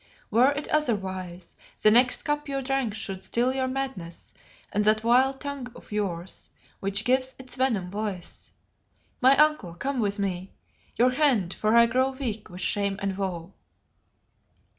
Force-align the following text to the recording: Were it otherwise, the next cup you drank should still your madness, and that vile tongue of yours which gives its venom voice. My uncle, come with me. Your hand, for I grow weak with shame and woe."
Were 0.31 0.49
it 0.53 0.67
otherwise, 0.69 1.53
the 1.83 1.91
next 1.91 2.23
cup 2.25 2.49
you 2.49 2.63
drank 2.63 2.95
should 2.95 3.21
still 3.21 3.53
your 3.53 3.67
madness, 3.67 4.33
and 4.71 4.83
that 4.83 5.01
vile 5.01 5.35
tongue 5.35 5.67
of 5.75 5.91
yours 5.91 6.49
which 6.79 7.03
gives 7.05 7.35
its 7.37 7.55
venom 7.55 7.91
voice. 7.91 8.49
My 9.21 9.37
uncle, 9.37 9.75
come 9.75 9.99
with 9.99 10.17
me. 10.17 10.53
Your 10.95 11.11
hand, 11.11 11.53
for 11.53 11.75
I 11.75 11.85
grow 11.85 12.09
weak 12.13 12.49
with 12.49 12.61
shame 12.61 12.97
and 12.99 13.15
woe." 13.15 13.53